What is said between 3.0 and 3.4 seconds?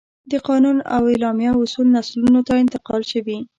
شوي.